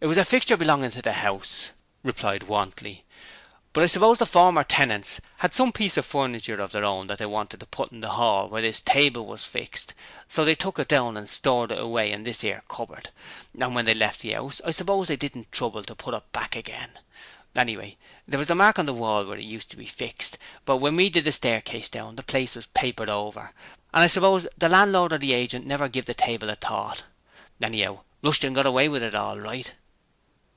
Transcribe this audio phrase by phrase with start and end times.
[0.00, 1.72] 'It was a fixture belongin' to the 'ouse,'
[2.04, 3.04] replied Wantley.
[3.72, 7.18] 'But I suppose the former tenants had some piece of furniture of their own that
[7.18, 9.94] they wanted to put in the 'all where this table was fixed,
[10.28, 13.10] so they took it down and stored it away in this 'ere cupboard,
[13.60, 16.54] and when they left the 'ouse I suppose they didn't trouble to put it back
[16.54, 17.00] again.
[17.56, 17.96] Anyway,
[18.28, 20.94] there was the mark on the wall where it used to be fixed, but when
[20.94, 23.50] we did the staircase down, the place was papered over,
[23.92, 27.02] and I suppose the landlord or the agent never give the table a thought.
[27.60, 29.74] Anyhow, Rushton got away with it all right.'